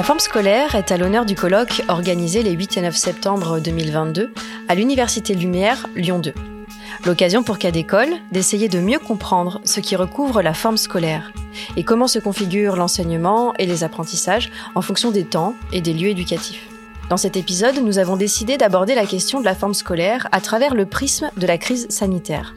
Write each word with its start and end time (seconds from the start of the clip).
La 0.00 0.06
forme 0.06 0.18
scolaire 0.18 0.76
est 0.76 0.92
à 0.92 0.96
l'honneur 0.96 1.26
du 1.26 1.34
colloque 1.34 1.82
organisé 1.88 2.42
les 2.42 2.52
8 2.52 2.78
et 2.78 2.80
9 2.80 2.96
septembre 2.96 3.60
2022 3.60 4.32
à 4.66 4.74
l'Université 4.74 5.34
Lumière 5.34 5.86
Lyon 5.94 6.20
2. 6.20 6.32
L'occasion 7.04 7.42
pour 7.42 7.58
cas 7.58 7.70
d'école 7.70 8.08
d'essayer 8.32 8.70
de 8.70 8.80
mieux 8.80 8.98
comprendre 8.98 9.60
ce 9.66 9.78
qui 9.78 9.96
recouvre 9.96 10.40
la 10.40 10.54
forme 10.54 10.78
scolaire 10.78 11.34
et 11.76 11.84
comment 11.84 12.06
se 12.06 12.18
configure 12.18 12.76
l'enseignement 12.76 13.52
et 13.58 13.66
les 13.66 13.84
apprentissages 13.84 14.50
en 14.74 14.80
fonction 14.80 15.10
des 15.10 15.24
temps 15.24 15.54
et 15.70 15.82
des 15.82 15.92
lieux 15.92 16.08
éducatifs. 16.08 16.66
Dans 17.10 17.18
cet 17.18 17.36
épisode, 17.36 17.76
nous 17.84 17.98
avons 17.98 18.16
décidé 18.16 18.56
d'aborder 18.56 18.94
la 18.94 19.04
question 19.04 19.38
de 19.38 19.44
la 19.44 19.54
forme 19.54 19.74
scolaire 19.74 20.28
à 20.32 20.40
travers 20.40 20.74
le 20.74 20.86
prisme 20.86 21.30
de 21.36 21.46
la 21.46 21.58
crise 21.58 21.86
sanitaire. 21.90 22.54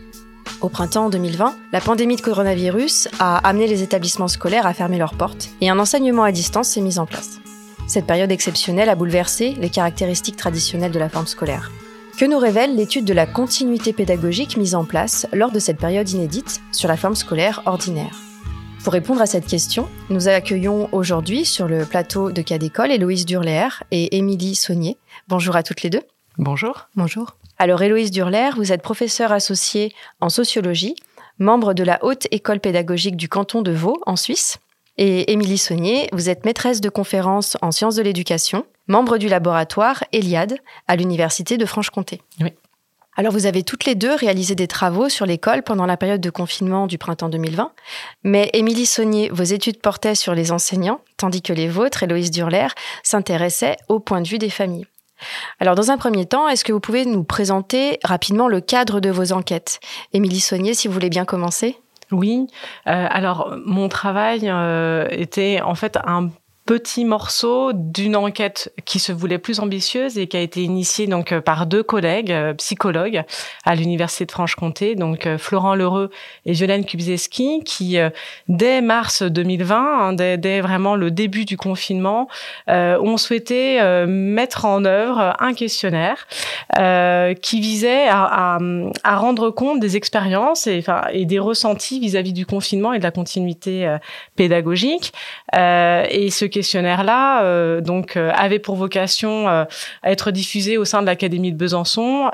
Au 0.64 0.70
printemps 0.70 1.10
2020, 1.10 1.58
la 1.74 1.82
pandémie 1.82 2.16
de 2.16 2.22
coronavirus 2.22 3.10
a 3.20 3.38
amené 3.46 3.68
les 3.68 3.84
établissements 3.84 4.30
scolaires 4.30 4.66
à 4.66 4.74
fermer 4.74 4.98
leurs 4.98 5.16
portes 5.16 5.50
et 5.60 5.70
un 5.70 5.78
enseignement 5.78 6.24
à 6.24 6.32
distance 6.32 6.70
s'est 6.70 6.80
mis 6.80 7.00
en 7.00 7.06
place. 7.06 7.42
Cette 7.86 8.08
période 8.08 8.32
exceptionnelle 8.32 8.88
a 8.88 8.96
bouleversé 8.96 9.56
les 9.60 9.70
caractéristiques 9.70 10.38
traditionnelles 10.38 10.94
de 10.94 11.00
la 11.00 11.10
forme 11.10 11.28
scolaire. 11.28 11.70
Que 12.18 12.24
nous 12.24 12.38
révèle 12.38 12.78
l'étude 12.78 13.04
de 13.04 13.14
la 13.14 13.26
continuité 13.26 13.92
pédagogique 13.92 14.56
mise 14.56 14.74
en 14.74 14.86
place 14.86 15.28
lors 15.34 15.52
de 15.52 15.60
cette 15.60 15.80
période 15.80 16.10
inédite 16.10 16.62
sur 16.72 16.88
la 16.88 16.96
forme 16.96 17.16
scolaire 17.16 17.62
ordinaire? 17.66 18.18
Pour 18.86 18.94
répondre 18.94 19.22
à 19.22 19.26
cette 19.26 19.48
question, 19.48 19.90
nous 20.10 20.30
accueillons 20.30 20.88
aujourd'hui 20.94 21.44
sur 21.44 21.68
le 21.68 21.84
plateau 21.84 22.32
de 22.32 22.42
cas 22.42 22.58
d'école 22.58 22.94
Héloïse 22.94 23.26
et 23.92 24.16
Émilie 24.16 24.56
Saunier. 24.56 24.98
Bonjour 25.28 25.58
à 25.58 25.64
toutes 25.64 25.82
les 25.82 25.90
deux. 25.90 26.04
Bonjour. 26.38 26.88
Bonjour. 26.96 27.36
Alors 27.60 27.82
Héloïse 27.82 28.12
Durler, 28.12 28.50
vous 28.56 28.72
êtes 28.72 28.82
professeure 28.82 29.32
associée 29.32 29.94
en 30.20 30.30
sociologie, 30.30 30.96
membre 31.38 31.74
de 31.74 31.84
la 31.84 32.04
Haute 32.04 32.28
École 32.32 32.60
pédagogique 32.60 33.16
du 33.16 33.30
canton 33.30 33.62
de 33.62 33.72
Vaud 33.72 34.02
en 34.06 34.16
Suisse. 34.16 34.58
Et 34.98 35.32
Émilie 35.32 35.58
Saunier, 35.58 36.10
vous 36.12 36.30
êtes 36.30 36.46
maîtresse 36.46 36.82
de 36.82 36.90
conférences 36.90 37.58
en 37.62 37.72
sciences 37.72 37.96
de 37.96 38.02
l'éducation, 38.02 38.66
membre 38.88 39.18
du 39.18 39.28
laboratoire 39.28 40.04
Eliade 40.12 40.58
à 40.88 40.96
l'Université 40.96 41.58
de 41.58 41.66
Franche-Comté. 41.66 42.22
Oui. 42.42 42.54
Alors 43.16 43.32
vous 43.32 43.46
avez 43.46 43.62
toutes 43.62 43.86
les 43.86 43.94
deux 43.94 44.16
réalisé 44.16 44.56
des 44.56 44.68
travaux 44.68 45.10
sur 45.10 45.28
l'école 45.28 45.62
pendant 45.62 45.86
la 45.86 45.98
période 45.98 46.22
de 46.22 46.32
confinement 46.32 46.88
du 46.88 46.98
printemps 46.98 47.30
2020, 47.30 47.72
mais 48.24 48.50
Émilie 48.54 48.88
Saunier, 48.88 49.30
vos 49.32 49.44
études 49.44 49.80
portaient 49.80 50.16
sur 50.16 50.34
les 50.34 50.52
enseignants, 50.52 51.02
tandis 51.18 51.44
que 51.44 51.54
les 51.54 51.68
vôtres, 51.68 52.02
Héloïse 52.02 52.32
Durler, 52.32 52.68
s'intéressaient 53.04 53.78
au 53.88 54.00
point 54.00 54.22
de 54.22 54.28
vue 54.28 54.40
des 54.40 54.50
familles. 54.50 54.88
Alors, 55.60 55.76
dans 55.76 55.92
un 55.92 55.98
premier 55.98 56.26
temps, 56.26 56.48
est-ce 56.48 56.64
que 56.64 56.74
vous 56.74 56.80
pouvez 56.80 57.06
nous 57.06 57.24
présenter 57.24 58.00
rapidement 58.04 58.48
le 58.48 58.62
cadre 58.62 59.00
de 59.00 59.10
vos 59.10 59.32
enquêtes? 59.32 59.80
Émilie 60.14 60.40
Saunier, 60.40 60.74
si 60.74 60.88
vous 60.88 60.94
voulez 60.94 61.10
bien 61.10 61.26
commencer. 61.26 61.78
Oui, 62.12 62.48
euh, 62.88 63.08
alors 63.10 63.56
mon 63.66 63.90
travail 63.90 64.42
euh, 64.46 65.08
était 65.10 65.62
en 65.62 65.74
fait 65.74 65.98
un 66.06 66.30
petit 66.66 67.04
morceau 67.04 67.72
d'une 67.74 68.16
enquête 68.16 68.74
qui 68.86 69.00
se 69.00 69.12
voulait 69.12 69.38
plus 69.38 69.60
ambitieuse 69.60 70.18
et 70.18 70.28
qui 70.28 70.38
a 70.38 70.40
été 70.40 70.64
initiée 70.64 71.08
donc 71.08 71.34
euh, 71.34 71.42
par 71.42 71.66
deux 71.66 71.84
collègues 71.84 72.32
euh, 72.32 72.54
psychologues 72.54 73.24
à 73.66 73.76
l'université 73.76 74.26
de 74.26 74.32
Franche-Comté, 74.32 74.96
donc 74.96 75.28
euh, 75.28 75.38
Florent 75.38 75.76
Lheureux 75.76 76.10
et 76.46 76.54
Violaine 76.54 76.86
Kubzeski, 76.86 77.64
qui 77.66 77.98
dès 78.48 78.82
mars 78.82 79.24
2020, 79.24 79.76
hein, 79.76 80.14
dès, 80.14 80.62
vraiment 80.62 80.96
le 80.96 81.12
début 81.12 81.46
du 81.46 81.58
confinement, 81.58 82.28
ont 82.68 83.18
souhaité 83.18 83.82
mettre 84.08 84.66
en 84.66 84.86
œuvre 84.86 85.36
un 85.40 85.54
questionnaire 85.54 86.28
qui 87.42 87.60
visait 87.60 88.08
à, 88.10 88.58
rendre 89.06 89.50
compte 89.52 89.80
des 89.80 89.96
expériences 89.96 90.68
et, 90.68 90.84
des 91.26 91.40
ressentis 91.40 92.00
vis-à-vis 92.00 92.34
du 92.34 92.46
confinement 92.46 92.94
et 92.94 93.00
de 93.00 93.04
la 93.04 93.12
continuité 93.12 93.96
pédagogique. 94.36 95.14
et 95.54 96.30
ce 96.30 96.46
questionnaire-là, 96.54 97.44
euh, 97.44 97.82
donc, 97.82 98.16
euh, 98.16 98.32
avait 98.36 98.60
pour 98.60 98.76
vocation 98.76 99.50
euh, 99.50 99.66
à 100.04 100.12
être 100.12 100.32
diffusé 100.32 100.78
au 100.78 100.86
sein 100.86 101.02
de 101.02 101.08
l'Académie 101.08 101.52
de 101.52 101.58
Besançon 101.58 102.30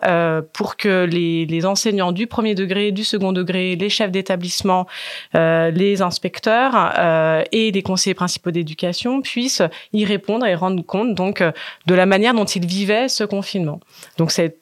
pour 0.53 0.75
que 0.77 1.05
les, 1.05 1.65
enseignants 1.65 2.11
du 2.11 2.27
premier 2.27 2.55
degré, 2.55 2.91
du 2.91 3.03
second 3.03 3.31
degré, 3.31 3.75
les 3.75 3.89
chefs 3.89 4.11
d'établissement, 4.11 4.87
les 5.33 6.01
inspecteurs 6.01 6.93
et 7.51 7.71
les 7.71 7.83
conseillers 7.83 8.13
principaux 8.13 8.51
d'éducation 8.51 9.21
puissent 9.21 9.61
y 9.93 10.05
répondre 10.05 10.45
et 10.45 10.55
rendre 10.55 10.83
compte 10.83 11.15
donc 11.15 11.43
de 11.85 11.93
la 11.93 12.05
manière 12.05 12.33
dont 12.33 12.45
ils 12.45 12.65
vivaient 12.65 13.07
ce 13.07 13.23
confinement. 13.23 13.79
Donc 14.17 14.31
c'est 14.31 14.57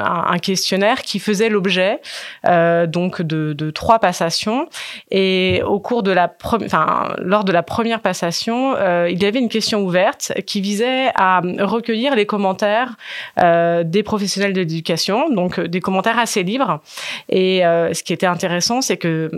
un, 0.00 0.38
questionnaire 0.38 1.02
qui 1.02 1.18
faisait 1.18 1.48
l'objet 1.48 2.00
donc 2.44 3.22
de, 3.22 3.70
trois 3.70 3.98
passations 3.98 4.68
et 5.10 5.62
au 5.64 5.80
cours 5.80 6.02
de 6.02 6.12
la 6.12 6.32
enfin 6.44 7.14
lors 7.18 7.44
de 7.44 7.52
la 7.52 7.62
première 7.62 8.00
passation, 8.00 8.74
euh, 8.82 9.08
il 9.10 9.22
y 9.22 9.26
avait 9.26 9.38
une 9.38 9.48
question 9.48 9.82
ouverte 9.82 10.32
qui 10.46 10.60
visait 10.60 11.10
à 11.14 11.40
recueillir 11.60 12.14
les 12.14 12.26
commentaires 12.26 12.96
euh, 13.40 13.84
des 13.84 14.02
professionnels 14.02 14.52
de 14.52 14.60
l'éducation, 14.60 15.30
donc 15.30 15.58
euh, 15.58 15.68
des 15.68 15.80
commentaires 15.80 16.18
assez 16.18 16.42
libres. 16.42 16.80
Et 17.28 17.60
ce 17.62 18.02
qui 18.02 18.12
était 18.12 18.26
intéressant, 18.26 18.80
c'est 18.80 18.96
que 18.96 19.30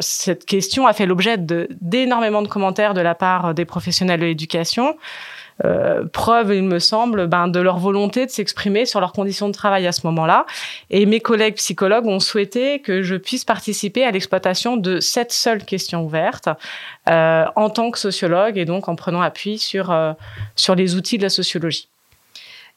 cette 0.00 0.44
question 0.44 0.86
a 0.86 0.92
fait 0.92 1.06
l'objet 1.06 1.36
d'énormément 1.38 2.42
de 2.42 2.48
commentaires 2.48 2.94
de 2.94 3.00
la 3.00 3.14
part 3.14 3.54
des 3.54 3.64
professionnels 3.64 4.20
de 4.20 4.26
l'éducation. 4.26 4.96
Euh, 5.64 6.04
preuve, 6.12 6.54
il 6.54 6.64
me 6.64 6.78
semble, 6.78 7.26
ben, 7.26 7.48
de 7.48 7.60
leur 7.60 7.78
volonté 7.78 8.26
de 8.26 8.30
s'exprimer 8.30 8.86
sur 8.86 9.00
leurs 9.00 9.12
conditions 9.12 9.48
de 9.48 9.52
travail 9.52 9.86
à 9.86 9.92
ce 9.92 10.06
moment-là. 10.06 10.46
Et 10.90 11.06
mes 11.06 11.20
collègues 11.20 11.54
psychologues 11.56 12.06
ont 12.06 12.20
souhaité 12.20 12.80
que 12.80 13.02
je 13.02 13.14
puisse 13.14 13.44
participer 13.44 14.04
à 14.04 14.10
l'exploitation 14.10 14.76
de 14.76 15.00
cette 15.00 15.32
seule 15.32 15.64
question 15.64 16.04
ouverte 16.04 16.48
euh, 17.08 17.44
en 17.54 17.70
tant 17.70 17.90
que 17.90 17.98
sociologue 17.98 18.58
et 18.58 18.64
donc 18.64 18.88
en 18.88 18.96
prenant 18.96 19.20
appui 19.20 19.58
sur, 19.58 19.90
euh, 19.90 20.12
sur 20.56 20.74
les 20.74 20.96
outils 20.96 21.18
de 21.18 21.22
la 21.22 21.30
sociologie. 21.30 21.88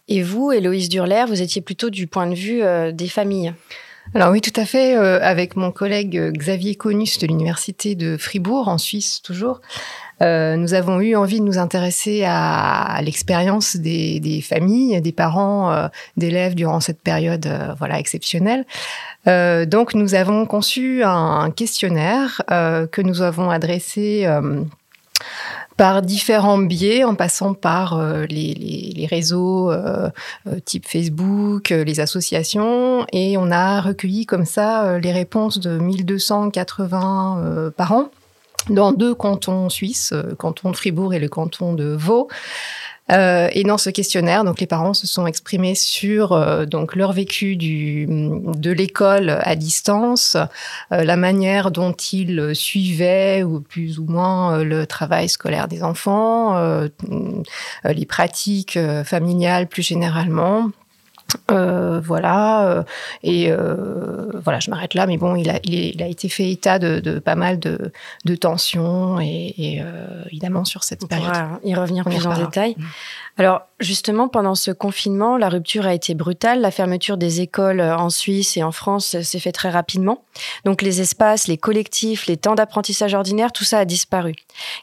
Et 0.08 0.22
vous, 0.22 0.52
Héloïse 0.52 0.88
Durler, 0.88 1.26
vous 1.28 1.42
étiez 1.42 1.62
plutôt 1.62 1.90
du 1.90 2.08
point 2.08 2.28
de 2.28 2.36
vue 2.36 2.62
des 2.94 3.10
familles? 3.10 3.54
Alors 4.14 4.32
oui, 4.32 4.42
tout 4.42 4.60
à 4.60 4.66
fait. 4.66 4.96
Euh, 4.96 5.20
avec 5.22 5.56
mon 5.56 5.72
collègue 5.72 6.32
Xavier 6.38 6.76
Conus 6.76 7.20
de 7.20 7.28
l'université 7.28 7.96
de 7.96 8.18
Fribourg, 8.18 8.68
en 8.68 8.78
Suisse 8.78 9.22
toujours, 9.22 9.62
euh, 10.22 10.56
nous 10.56 10.74
avons 10.74 11.00
eu 11.00 11.16
envie 11.16 11.40
de 11.40 11.46
nous 11.46 11.58
intéresser 11.58 12.24
à, 12.26 13.00
l'expérience 13.04 13.76
des, 13.76 14.44
familles, 14.48 15.00
des 15.02 15.12
parents, 15.12 15.72
euh, 15.72 15.88
d'élèves 16.16 16.56
durant 16.56 16.80
cette 16.80 17.02
période 17.02 17.46
euh, 17.46 17.74
voilà 17.78 18.00
exceptionnelle. 18.00 18.66
donc 19.26 19.94
nous 19.94 20.16
avons 20.16 20.46
conçu 20.46 21.04
un, 21.04 21.52
questionnaire 21.52 22.42
que 22.48 23.02
nous 23.02 23.22
avons 23.22 23.50
adressé 23.50 24.26
par 25.78 26.02
différents 26.02 26.58
biais, 26.58 27.04
en 27.04 27.16
passant 27.16 27.54
par 27.54 28.02
les, 28.30 29.08
réseaux 29.10 29.72
type 30.66 30.88
Facebook, 30.88 31.70
les 31.70 32.00
associations, 32.00 33.06
et 33.14 33.38
on 33.38 33.52
a 33.52 33.80
recueilli 33.82 34.26
comme 34.26 34.46
ça 34.46 34.98
les 35.00 35.12
réponses 35.12 35.60
de 35.60 35.78
1280 35.78 37.72
parents 37.78 38.10
dans 38.70 38.92
deux 38.92 39.16
cantons 39.16 39.70
suisses, 39.70 40.12
le 40.12 40.32
euh, 40.32 40.36
canton 40.36 40.72
de 40.72 40.76
Fribourg 40.76 41.14
et 41.14 41.20
le 41.20 41.30
canton 41.30 41.74
de 41.74 41.86
Vaud. 41.86 42.28
Euh, 43.12 43.50
et 43.54 43.64
dans 43.64 43.78
ce 43.78 43.90
questionnaire, 43.90 44.44
donc 44.44 44.60
les 44.60 44.68
parents 44.68 44.94
se 44.94 45.08
sont 45.08 45.28
exprimés 45.28 45.76
sur 45.76 46.34
euh, 46.34 46.66
donc 46.66 46.96
leur 46.96 47.14
vécu 47.14 47.56
du, 47.56 48.06
de 48.08 48.72
l'école 48.72 49.40
à 49.42 49.56
distance, 49.56 50.36
euh, 50.92 51.04
la 51.04 51.16
manière 51.16 51.72
dont 51.72 51.94
ils 51.94 52.54
suivaient 52.54 53.44
ou 53.44 53.62
plus 53.62 54.00
ou 54.00 54.06
moins 54.06 54.64
le 54.64 54.86
travail 54.86 55.30
scolaire 55.30 55.68
des 55.68 55.84
enfants, 55.84 56.58
les 57.84 58.06
pratiques 58.06 58.80
familiales 59.06 59.68
plus 59.68 59.84
généralement. 59.84 60.72
Euh, 61.52 62.00
voilà, 62.00 62.68
euh, 62.68 62.84
et 63.24 63.52
euh, 63.52 64.32
voilà, 64.44 64.60
je 64.60 64.70
m'arrête 64.70 64.94
là, 64.94 65.08
mais 65.08 65.18
bon, 65.18 65.36
il 65.36 65.50
a, 65.50 65.60
il, 65.64 66.02
a 66.02 66.08
été 66.08 66.30
fait 66.30 66.50
état 66.50 66.80
de, 66.80 67.00
de 67.00 67.20
pas 67.20 67.36
mal 67.36 67.60
de, 67.60 67.92
de 68.26 68.36
tensions 68.36 69.20
et, 69.20 69.54
et 69.58 69.84
évidemment 70.28 70.66
sur 70.66 70.84
cette 70.84 71.04
On 71.04 71.08
période. 71.08 71.34
y 71.64 71.76
revenir 71.76 72.06
plus 72.06 72.26
en 72.26 72.34
détail. 72.34 72.76
Mm. 72.78 72.84
Alors 73.38 73.62
justement, 73.80 74.28
pendant 74.28 74.56
ce 74.56 74.72
confinement, 74.72 75.38
la 75.38 75.50
rupture 75.50 75.86
a 75.86 75.94
été 75.94 76.16
brutale. 76.16 76.62
La 76.62 76.72
fermeture 76.72 77.18
des 77.18 77.42
écoles 77.42 77.82
en 77.82 78.10
Suisse 78.10 78.58
et 78.58 78.64
en 78.64 78.72
France 78.72 79.22
s'est 79.22 79.40
fait 79.40 79.52
très 79.52 79.70
rapidement. 79.70 80.24
Donc 80.66 80.82
les 80.82 81.02
espaces, 81.02 81.48
les 81.48 81.58
collectifs, 81.58 82.26
les 82.28 82.38
temps 82.38 82.56
d'apprentissage 82.56 83.14
ordinaire, 83.14 83.52
tout 83.52 83.64
ça 83.64 83.80
a 83.80 83.86
disparu. 83.86 84.34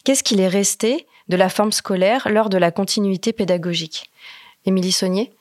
Qu'est-ce 0.04 0.22
qu'il 0.22 0.40
est 0.40 0.48
resté 0.48 1.06
de 1.28 1.36
la 1.36 1.48
forme 1.48 1.72
scolaire 1.72 2.28
lors 2.30 2.48
de 2.48 2.58
la 2.58 2.70
continuité 2.70 3.32
pédagogique? 3.32 4.10
Émilie 4.66 4.92
Saunier? 4.92 5.32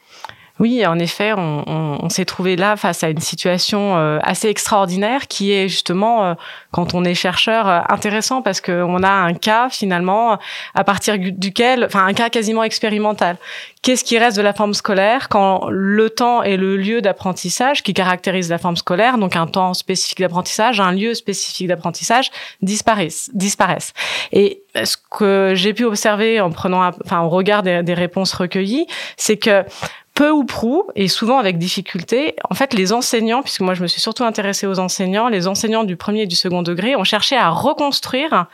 Oui, 0.60 0.86
en 0.86 1.00
effet, 1.00 1.34
on, 1.34 1.64
on, 1.66 1.98
on 2.04 2.10
s'est 2.10 2.26
trouvé 2.26 2.56
là 2.56 2.76
face 2.76 3.04
à 3.04 3.10
une 3.10 3.20
situation 3.20 3.98
euh, 3.98 4.20
assez 4.22 4.50
extraordinaire 4.50 5.28
qui 5.28 5.52
est 5.52 5.68
justement, 5.68 6.26
euh, 6.26 6.34
quand 6.72 6.94
on 6.94 7.04
est 7.04 7.16
chercheur, 7.16 7.68
euh, 7.68 7.80
intéressant 7.90 8.44
parce 8.44 8.62
qu'on 8.62 9.02
a 9.02 9.10
un 9.10 9.34
cas 9.34 9.70
finalement 9.70 10.38
à 10.76 10.84
partir 10.84 11.16
duquel, 11.18 11.86
enfin 11.86 12.06
un 12.06 12.14
cas 12.14 12.30
quasiment 12.30 12.64
expérimental. 12.64 13.38
Qu'est-ce 13.82 14.04
qui 14.04 14.18
reste 14.20 14.38
de 14.38 14.44
la 14.44 14.54
forme 14.54 14.76
scolaire 14.76 15.28
quand 15.28 15.66
le 15.70 16.12
temps 16.12 16.44
et 16.44 16.56
le 16.56 16.78
lieu 16.78 17.02
d'apprentissage 17.02 17.82
qui 17.82 17.96
caractérise 17.96 18.50
la 18.50 18.60
forme 18.60 18.78
scolaire, 18.78 19.18
donc 19.18 19.36
un 19.36 19.48
temps 19.48 19.74
spécifique 19.74 20.20
d'apprentissage, 20.20 20.80
un 20.80 20.92
lieu 20.92 21.16
spécifique 21.16 21.68
d'apprentissage, 21.68 22.30
disparaissent, 22.62 23.32
disparaissent. 23.34 23.94
Et 24.32 24.62
ce 24.76 24.98
que 25.10 25.54
j'ai 25.56 25.74
pu 25.74 25.84
observer 25.84 26.40
en 26.40 26.52
prenant, 26.52 26.92
enfin 27.04 27.22
au 27.22 27.30
regard 27.30 27.64
des, 27.64 27.82
des 27.82 27.94
réponses 27.96 28.34
recueillies, 28.34 28.86
c'est 29.18 29.38
que 29.38 29.66
peu 30.14 30.30
ou 30.30 30.44
prou, 30.44 30.84
et 30.96 31.08
souvent 31.08 31.40
avec 31.40 31.58
difficulté, 31.58 32.36
en 32.50 32.54
fait, 32.54 32.74
les 32.74 32.94
enseignants, 32.94 33.42
puisque 33.42 33.62
moi 33.62 33.74
je 33.74 33.82
me 33.82 33.88
suis 33.88 34.02
surtout 34.02 34.24
intéressée 34.24 34.68
aux 34.68 34.80
enseignants, 34.80 35.28
les 35.28 35.48
enseignants 35.48 35.84
du 35.84 35.98
premier 35.98 36.22
et 36.22 36.28
du 36.28 36.36
second 36.36 36.62
degré 36.62 36.96
ont 36.96 37.04
cherché 37.04 37.36
à 37.36 37.50
reconstruire 37.50 38.48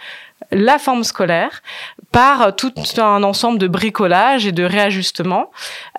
la 0.51 0.79
forme 0.79 1.03
scolaire 1.03 1.61
par 2.11 2.55
tout 2.55 2.73
un 2.97 3.23
ensemble 3.23 3.59
de 3.59 3.67
bricolage 3.67 4.47
et 4.47 4.51
de 4.51 4.63
réajustements. 4.63 5.51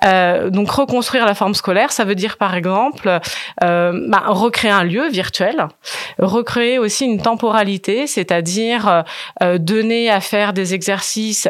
Euh, 0.04 0.50
donc 0.50 0.70
reconstruire 0.70 1.24
la 1.26 1.34
forme 1.34 1.54
scolaire, 1.54 1.92
ça 1.92 2.04
veut 2.04 2.14
dire 2.14 2.36
par 2.36 2.54
exemple 2.54 3.20
euh, 3.62 4.06
bah, 4.08 4.24
recréer 4.26 4.70
un 4.70 4.82
lieu 4.82 5.08
virtuel, 5.08 5.68
recréer 6.18 6.78
aussi 6.78 7.04
une 7.04 7.20
temporalité, 7.20 8.06
c'est-à-dire 8.06 9.04
euh, 9.42 9.58
donner 9.58 10.10
à 10.10 10.20
faire 10.20 10.52
des 10.52 10.74
exercices 10.74 11.48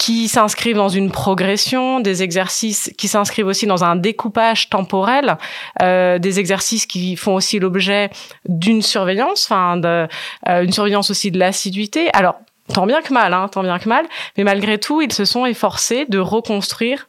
qui 0.00 0.28
s'inscrivent 0.28 0.76
dans 0.76 0.88
une 0.88 1.10
progression, 1.10 2.00
des 2.00 2.22
exercices 2.22 2.90
qui 2.96 3.06
s'inscrivent 3.06 3.48
aussi 3.48 3.66
dans 3.66 3.84
un 3.84 3.96
découpage 3.96 4.70
temporel, 4.70 5.36
euh, 5.82 6.18
des 6.18 6.40
exercices 6.40 6.86
qui 6.86 7.16
font 7.16 7.34
aussi 7.34 7.58
l'objet 7.58 8.08
d'une 8.48 8.80
surveillance, 8.80 9.44
enfin, 9.44 9.78
euh, 9.84 10.06
une 10.48 10.72
surveillance 10.72 11.10
aussi 11.10 11.30
de 11.30 11.38
l'assiduité. 11.38 12.08
Alors, 12.14 12.36
tant 12.72 12.86
bien 12.86 13.02
que 13.02 13.12
mal, 13.12 13.34
hein, 13.34 13.48
tant 13.48 13.62
bien 13.62 13.78
que 13.78 13.90
mal, 13.90 14.06
mais 14.38 14.44
malgré 14.44 14.78
tout, 14.78 15.02
ils 15.02 15.12
se 15.12 15.26
sont 15.26 15.44
efforcés 15.44 16.06
de 16.08 16.18
reconstruire 16.18 17.06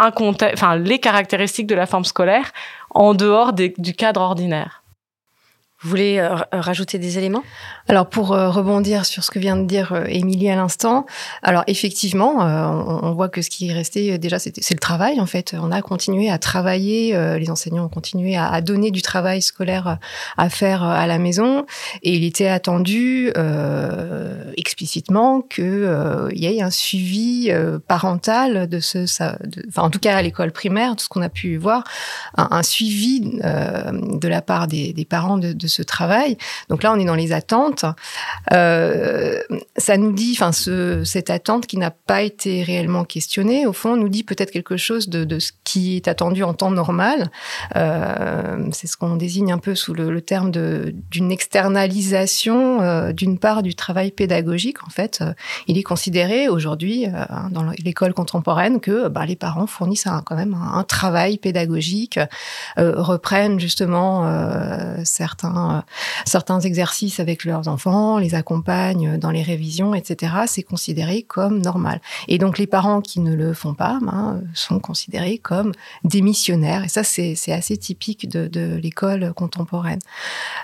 un 0.00 0.12
enfin, 0.52 0.76
les 0.76 1.00
caractéristiques 1.00 1.66
de 1.66 1.74
la 1.74 1.86
forme 1.86 2.04
scolaire 2.04 2.52
en 2.90 3.14
dehors 3.14 3.52
des, 3.52 3.74
du 3.78 3.94
cadre 3.94 4.20
ordinaire. 4.20 4.84
Vous 5.80 5.90
voulez 5.90 6.18
euh, 6.18 6.34
rajouter 6.50 6.98
des 6.98 7.18
éléments? 7.18 7.44
Alors 7.86 8.08
pour 8.08 8.32
euh, 8.32 8.50
rebondir 8.50 9.06
sur 9.06 9.22
ce 9.22 9.30
que 9.30 9.38
vient 9.38 9.56
de 9.56 9.64
dire 9.64 9.92
euh, 9.92 10.06
Émilie 10.08 10.50
à 10.50 10.56
l'instant, 10.56 11.06
alors 11.44 11.62
effectivement, 11.68 12.38
on, 12.38 13.12
voit 13.12 13.28
que 13.28 13.42
ce 13.42 13.48
qui 13.48 13.68
est 13.68 13.72
resté 13.72 14.18
déjà, 14.18 14.40
c'est 14.40 14.70
le 14.72 14.78
travail 14.80 15.20
en 15.20 15.26
fait. 15.26 15.54
On 15.56 15.70
a 15.70 15.80
continué 15.80 16.30
à 16.30 16.38
travailler, 16.38 17.16
les 17.38 17.50
enseignants 17.50 17.84
ont 17.84 17.88
continué 17.88 18.36
à, 18.36 18.60
donner 18.60 18.90
du 18.90 19.02
travail 19.02 19.40
scolaire 19.40 19.98
à 20.36 20.50
faire 20.50 20.82
à 20.82 21.06
la 21.06 21.18
maison, 21.18 21.64
et 22.02 22.14
il 22.14 22.24
était 22.24 22.48
attendu 22.48 23.32
explicitement 24.56 25.40
qu'il 25.40 26.32
y 26.32 26.46
ait 26.46 26.62
un 26.62 26.70
suivi 26.70 27.50
parental 27.86 28.68
de 28.68 28.80
ce, 28.80 29.06
ça, 29.06 29.38
enfin 29.68 29.82
en 29.82 29.90
tout 29.90 30.00
cas 30.00 30.16
à 30.16 30.22
l'école 30.22 30.52
primaire, 30.52 30.96
tout 30.96 31.04
ce 31.04 31.08
qu'on 31.08 31.22
a 31.22 31.28
pu 31.28 31.56
voir, 31.56 31.84
un, 32.36 32.62
suivi 32.62 33.20
de 33.20 34.28
la 34.28 34.42
part 34.42 34.66
des, 34.66 34.92
des 34.92 35.04
parents 35.04 35.38
de, 35.38 35.52
de 35.52 35.67
ce 35.68 35.82
travail. 35.82 36.36
Donc 36.68 36.82
là, 36.82 36.92
on 36.92 36.98
est 36.98 37.04
dans 37.04 37.14
les 37.14 37.32
attentes. 37.32 37.84
Euh, 38.52 39.40
ça 39.76 39.96
nous 39.96 40.12
dit, 40.12 40.34
enfin, 40.36 40.52
ce, 40.52 41.04
cette 41.04 41.30
attente 41.30 41.66
qui 41.66 41.76
n'a 41.76 41.90
pas 41.90 42.22
été 42.22 42.62
réellement 42.62 43.04
questionnée, 43.04 43.66
au 43.66 43.72
fond, 43.72 43.96
nous 43.96 44.08
dit 44.08 44.24
peut-être 44.24 44.50
quelque 44.50 44.76
chose 44.76 45.08
de, 45.08 45.38
ce 45.38 45.52
qui 45.64 45.96
est 45.96 46.08
attendu 46.08 46.42
en 46.42 46.54
temps 46.54 46.70
normal. 46.70 47.30
Euh, 47.76 48.68
c'est 48.72 48.86
ce 48.86 48.96
qu'on 48.96 49.16
désigne 49.16 49.52
un 49.52 49.58
peu 49.58 49.74
sous 49.74 49.94
le, 49.94 50.18
terme 50.20 50.50
d'une 50.50 51.30
externalisation 51.30 52.82
euh, 52.82 53.12
d'une 53.12 53.38
part 53.38 53.62
du 53.62 53.74
travail 53.74 54.10
pédagogique. 54.10 54.82
En 54.84 54.90
fait, 54.90 55.22
il 55.66 55.78
est 55.78 55.82
considéré 55.82 56.48
aujourd'hui 56.48 57.06
dans 57.50 57.64
l'école 57.84 58.14
contemporaine 58.14 58.80
que 58.80 59.08
bah, 59.08 59.24
les 59.26 59.36
parents 59.36 59.66
fournissent 59.66 60.08
quand 60.24 60.34
même 60.34 60.54
un 60.54 60.82
travail 60.82 61.38
pédagogique, 61.38 62.18
reprennent 62.76 63.60
justement 63.60 64.24
certains 65.04 65.57
euh, 65.58 65.80
certains, 66.24 66.60
exercices 66.60 67.20
avec 67.20 67.44
leurs 67.44 67.68
enfants, 67.68 68.18
les 68.18 68.34
accompagnent 68.34 69.16
dans 69.18 69.30
les 69.30 69.42
révisions, 69.42 69.94
etc. 69.94 70.32
C'est 70.46 70.62
considéré 70.62 71.22
comme 71.22 71.60
normal. 71.60 72.00
Et 72.26 72.38
donc 72.38 72.58
les 72.58 72.66
parents 72.66 73.00
qui 73.00 73.20
ne 73.20 73.34
le 73.34 73.52
font 73.52 73.74
pas 73.74 73.98
ben, 74.02 74.42
sont 74.54 74.80
considérés 74.80 75.38
comme 75.38 75.72
démissionnaires. 76.04 76.84
Et 76.84 76.88
ça, 76.88 77.04
c'est 77.04 77.36
assez 77.52 77.76
typique 77.76 78.28
de, 78.28 78.76
l'école 78.76 79.32
contemporaine. 79.34 80.00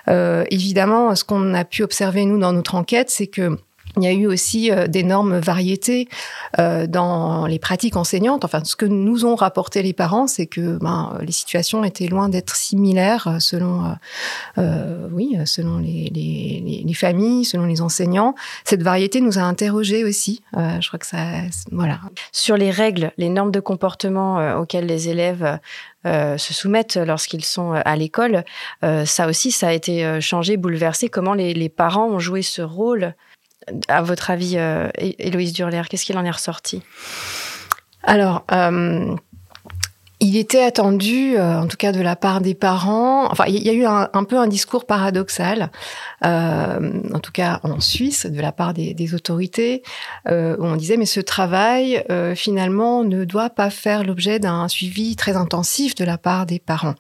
Euh, 0.08 0.44
évidemment, 0.50 1.14
ce 1.14 1.25
qu'on 1.25 1.55
a 1.55 1.64
pu 1.64 1.82
observer 1.82 2.25
nous 2.25 2.38
dans 2.38 2.52
notre 2.52 2.75
enquête, 2.75 3.11
c'est 3.11 3.26
que 3.26 3.58
il 3.96 4.02
y 4.02 4.06
a 4.06 4.12
eu 4.12 4.26
aussi 4.26 4.70
euh, 4.70 4.87
d'énormes 4.87 5.38
variétés 5.38 6.08
euh, 6.58 6.87
dans 6.87 7.46
les 7.46 7.58
pratiques 7.58 7.96
enseignantes. 7.96 8.44
Enfin, 8.44 8.62
ce 8.64 8.76
que 8.76 8.87
nous 8.87 9.25
ont 9.25 9.37
rapporté 9.37 9.82
les 9.82 9.93
parents, 9.93 10.26
c'est 10.26 10.46
que 10.46 10.79
ben, 10.79 11.19
les 11.20 11.32
situations 11.32 11.85
étaient 11.85 12.06
loin 12.06 12.29
d'être 12.29 12.56
similaires 12.56 13.29
euh, 13.29 13.38
selon, 13.38 13.94
euh, 14.58 15.08
oui, 15.12 15.37
selon 15.44 15.79
les, 15.79 16.11
les, 16.12 16.82
les, 16.85 16.94
familles, 16.94 17.44
selon 17.44 17.67
les 17.67 17.81
enseignants. 17.81 18.35
Cette 18.64 18.82
variété 18.82 19.20
nous 19.20 19.38
a 19.38 19.43
interrogés 19.43 20.05
aussi. 20.05 20.43
Euh, 20.56 20.81
je 20.81 20.88
crois 20.88 20.99
que 20.99 21.06
ça, 21.06 21.19
voilà. 21.70 22.00
Sur 22.32 22.56
les 22.56 22.70
règles, 22.70 23.12
les 23.17 23.29
normes 23.29 23.50
de 23.50 23.61
comportement 23.61 24.58
auxquelles 24.58 24.87
les 24.87 25.08
élèves 25.08 25.58
euh, 26.06 26.37
se 26.37 26.52
soumettent 26.52 26.96
lorsqu'ils 26.96 27.44
sont 27.44 27.73
à 27.73 27.96
l'école, 27.96 28.44
ça 28.82 29.26
aussi, 29.26 29.50
ça 29.50 29.69
a 29.69 29.73
été 29.73 30.20
changé, 30.20 30.56
bouleversé. 30.56 31.08
Comment 31.08 31.35
les 31.35 31.69
parents 31.69 32.06
ont 32.06 32.19
joué 32.19 32.43
ce 32.43 32.62
rôle 32.62 33.14
à 33.89 34.03
votre 34.03 34.31
avis, 34.31 34.55
euh, 34.57 34.89
Héloïse 34.99 35.53
Durler, 35.53 35.83
qu'est-ce 35.89 36.05
qu'il 36.05 36.19
en 36.19 36.25
est 36.25 36.31
ressorti? 36.31 36.83
Alors, 38.03 38.45
euh, 38.53 39.15
il 40.21 40.37
était 40.37 40.63
attendu, 40.63 41.37
euh, 41.37 41.61
en 41.61 41.67
tout 41.67 41.77
cas 41.77 41.93
de 41.93 42.01
la 42.01 42.17
part 42.17 42.41
des 42.41 42.55
parents, 42.55 43.31
enfin 43.31 43.45
il 43.47 43.63
y 43.63 43.69
a 43.69 43.73
eu 43.73 43.85
un, 43.85 44.25
peu 44.25 44.39
un 44.39 44.47
discours 44.47 44.87
paradoxal, 44.87 45.71
en 46.23 47.21
tout 47.23 47.33
cas 47.33 47.61
en 47.63 47.81
Suisse, 47.81 48.27
de 48.27 48.41
la 48.41 48.53
part 48.53 48.75
des, 48.75 48.95
des 48.95 49.15
autorités, 49.15 49.83
où 50.29 50.31
on 50.31 50.77
disait 50.77 50.97
mais 50.97 51.07
ce 51.07 51.21
travail 51.21 52.05
finalement 52.37 53.05
ne 53.05 53.25
doit 53.25 53.51
pas 53.51 53.71
faire 53.71 54.05
l'objet 54.05 54.39
d'un 54.39 54.69
suivi 54.69 55.17
très 55.17 55.37
intensif 55.37 55.95
de 55.95 56.05
la 56.05 56.17
part 56.17 56.47
des 56.47 56.59
parents. 56.59 56.95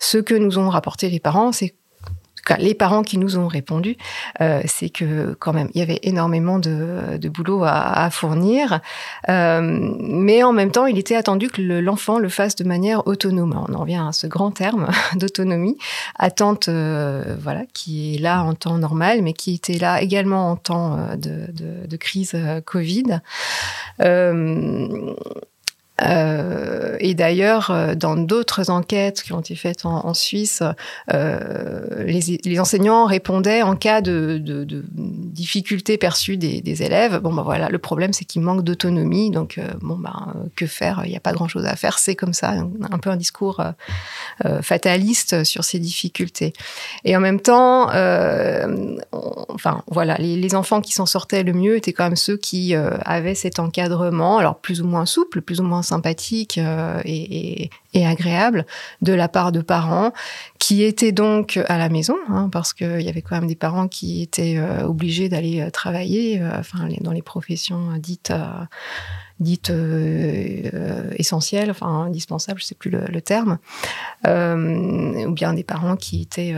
Ce 0.00 0.18
que 0.18 0.34
nous 0.34 0.58
ont 0.58 0.68
rapporté 0.68 1.08
les 1.08 1.20
parents, 1.20 1.50
c'est 1.50 1.74
les 2.58 2.74
parents 2.74 3.02
qui 3.02 3.18
nous 3.18 3.38
ont 3.38 3.46
répondu, 3.46 3.96
euh, 4.40 4.62
c'est 4.66 4.88
que 4.88 5.34
quand 5.38 5.52
même, 5.52 5.68
il 5.74 5.78
y 5.78 5.82
avait 5.82 6.00
énormément 6.02 6.58
de, 6.58 7.16
de 7.16 7.28
boulot 7.28 7.62
à, 7.64 8.04
à 8.04 8.10
fournir, 8.10 8.80
euh, 9.28 9.60
mais 9.62 10.42
en 10.42 10.52
même 10.52 10.70
temps, 10.70 10.86
il 10.86 10.98
était 10.98 11.14
attendu 11.14 11.48
que 11.48 11.62
l'enfant 11.62 12.18
le, 12.18 12.28
fasse 12.28 12.56
de 12.56 12.64
manière 12.64 13.06
autonome. 13.06 13.54
on 13.68 13.74
en 13.74 13.78
revient 13.78 14.02
à 14.08 14.12
ce 14.12 14.26
grand 14.26 14.50
terme 14.50 14.88
d'autonomie, 15.16 15.78
attente, 16.18 16.68
euh, 16.68 17.36
voilà, 17.40 17.62
qui 17.72 18.16
est 18.16 18.18
là 18.18 18.42
en 18.42 18.54
temps 18.54 18.78
normal, 18.78 19.22
mais 19.22 19.32
qui 19.32 19.54
était 19.54 19.78
là 19.78 20.02
également 20.02 20.50
en 20.50 20.56
temps 20.56 20.96
euh, 20.96 21.16
de, 21.16 21.52
de, 21.52 21.86
de 21.86 21.96
crise 21.96 22.32
euh, 22.34 22.60
Covid. 22.60 23.20
Euh, 26.02 26.96
et 27.00 27.14
d'ailleurs, 27.14 27.70
euh, 27.70 27.94
dans 27.94 28.16
d'autres 28.16 28.70
enquêtes 28.70 29.22
qui 29.22 29.32
ont 29.32 29.40
été 29.40 29.54
faites 29.54 29.84
en, 29.84 30.14
Suisse, 30.14 30.62
euh, 31.12 32.04
les, 32.04 32.60
enseignants 32.60 33.06
répondaient 33.06 33.62
en 33.62 33.76
cas 33.76 34.00
de, 34.00 34.38
de, 34.42 34.64
de 34.64 34.84
difficultés 34.92 35.96
perçues 35.96 36.36
des, 36.36 36.82
élèves. 36.82 37.18
Bon, 37.18 37.32
ben 37.32 37.42
voilà, 37.42 37.68
le 37.68 37.78
problème 37.78 38.12
c'est 38.12 38.24
qu'il 38.24 38.42
manque 38.42 38.62
d'autonomie, 38.64 39.30
donc 39.30 39.60
bon, 39.80 39.96
ben 39.96 40.34
que 40.56 40.66
faire? 40.66 41.02
Il 41.04 41.10
n'y 41.10 41.16
a 41.16 41.20
pas 41.20 41.32
grand-chose 41.32 41.66
à 41.66 41.76
faire. 41.76 41.98
C'est 41.98 42.14
comme 42.14 42.32
ça, 42.32 42.50
un, 42.50 42.98
peu 42.98 43.10
un 43.10 43.16
discours 43.16 43.62
fataliste 44.62 45.44
sur 45.44 45.64
ces 45.64 45.78
difficultés. 45.78 46.52
Et 47.04 47.16
en 47.16 47.20
même 47.20 47.40
temps, 47.40 47.88
enfin 49.48 49.82
voilà, 49.86 50.16
les, 50.18 50.36
les 50.36 50.54
enfants 50.54 50.80
qui 50.80 50.92
s'en 50.92 51.06
sortaient 51.06 51.42
le 51.42 51.52
mieux 51.52 51.76
étaient 51.76 51.92
quand 51.92 52.04
même 52.04 52.16
ceux 52.16 52.36
qui 52.36 52.74
avaient 52.74 53.34
cet 53.34 53.58
encadrement, 53.58 54.38
alors 54.38 54.58
plus 54.58 54.80
ou 54.80 54.86
moins 54.86 55.06
souple, 55.06 55.42
plus 55.42 55.60
ou 55.60 55.64
moins 55.64 55.82
sympathique 55.92 56.56
euh, 56.56 57.00
et, 57.04 57.70
agréable 57.94 58.66
de 59.02 59.12
la 59.12 59.28
part 59.28 59.52
de 59.52 59.60
parents 59.60 60.12
qui 60.58 60.82
étaient 60.82 61.12
donc 61.12 61.58
à 61.68 61.76
la 61.76 61.90
maison, 61.90 62.16
hein, 62.28 62.48
parce 62.50 62.72
qu'il 62.72 63.02
y 63.02 63.08
avait 63.08 63.20
quand 63.20 63.36
même 63.36 63.46
des 63.46 63.54
parents 63.56 63.86
qui 63.86 64.22
étaient 64.22 64.56
euh, 64.56 64.86
obligés 64.86 65.28
d'aller 65.28 65.60
euh, 65.60 65.70
travailler, 65.70 66.40
dans 67.00 67.12
les 67.12 67.22
professions 67.22 67.96
dites 67.98 68.32
dites 69.42 69.72
essentielles, 71.18 71.70
enfin 71.70 72.04
indispensables, 72.04 72.60
je 72.60 72.66
sais 72.66 72.74
plus 72.74 72.90
le, 72.90 73.20
terme, 73.20 73.58
ou 74.24 75.32
bien 75.32 75.54
des 75.54 75.64
parents 75.64 75.96
qui 75.96 76.22
étaient, 76.22 76.54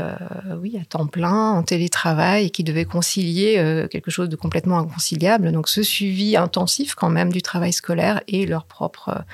oui, 0.60 0.78
à 0.80 0.84
temps 0.84 1.06
plein, 1.06 1.50
en 1.52 1.62
télétravail, 1.62 2.46
et 2.46 2.50
qui 2.50 2.64
devaient 2.64 2.84
concilier 2.84 3.86
quelque 3.90 4.10
chose 4.10 4.28
de 4.28 4.36
complètement 4.36 4.78
inconciliable. 4.78 5.52
Donc 5.52 5.68
ce 5.68 5.82
suivi 5.82 6.36
intensif 6.36 6.94
quand 6.94 7.10
même 7.10 7.32
du 7.32 7.42
travail 7.42 7.72
scolaire 7.72 8.20
et 8.28 8.46
leur 8.46 8.64
propre 8.64 9.24